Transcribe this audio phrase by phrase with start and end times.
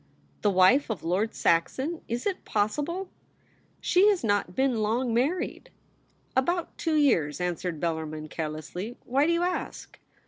[0.41, 2.01] 'The wife of Lord Saxon!
[2.07, 3.11] Is it possible?
[3.79, 5.71] She has not been long married T
[6.35, 9.99] 'About two years,' answered Bellarmin care lessly.' Why do you ask